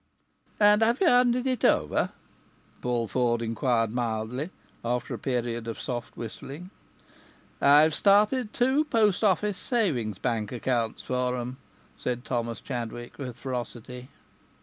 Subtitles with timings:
[0.59, 2.09] "And have you handed it over?"
[2.81, 4.49] Paul Ford inquired mildly,
[4.83, 6.71] after a period of soft whistling.
[7.61, 11.57] "I've started two post office savings bank accounts for 'em,"
[11.99, 14.09] said Thomas Chadwick, with ferocity.